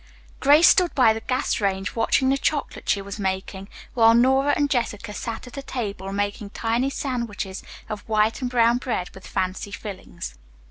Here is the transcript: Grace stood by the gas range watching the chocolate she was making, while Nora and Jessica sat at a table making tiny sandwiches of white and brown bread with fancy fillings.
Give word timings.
Grace 0.39 0.67
stood 0.67 0.95
by 0.95 1.13
the 1.13 1.21
gas 1.21 1.61
range 1.61 1.95
watching 1.95 2.29
the 2.29 2.37
chocolate 2.39 2.89
she 2.89 3.03
was 3.03 3.19
making, 3.19 3.69
while 3.93 4.15
Nora 4.15 4.51
and 4.55 4.67
Jessica 4.67 5.13
sat 5.13 5.45
at 5.45 5.57
a 5.57 5.61
table 5.61 6.11
making 6.11 6.49
tiny 6.49 6.89
sandwiches 6.89 7.61
of 7.87 8.01
white 8.09 8.41
and 8.41 8.49
brown 8.49 8.79
bread 8.79 9.11
with 9.13 9.27
fancy 9.27 9.69
fillings. 9.69 10.33